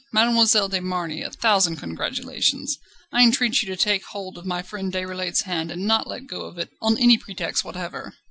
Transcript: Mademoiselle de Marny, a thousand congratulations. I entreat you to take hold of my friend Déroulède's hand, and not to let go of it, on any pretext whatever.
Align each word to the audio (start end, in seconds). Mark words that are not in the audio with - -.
Mademoiselle 0.11 0.67
de 0.67 0.81
Marny, 0.81 1.21
a 1.21 1.29
thousand 1.29 1.75
congratulations. 1.75 2.79
I 3.11 3.21
entreat 3.21 3.61
you 3.61 3.67
to 3.67 3.75
take 3.75 4.03
hold 4.05 4.35
of 4.35 4.47
my 4.47 4.63
friend 4.63 4.91
Déroulède's 4.91 5.41
hand, 5.41 5.69
and 5.69 5.85
not 5.85 6.05
to 6.05 6.09
let 6.09 6.25
go 6.25 6.41
of 6.45 6.57
it, 6.57 6.71
on 6.81 6.97
any 6.97 7.19
pretext 7.19 7.63
whatever. 7.63 8.15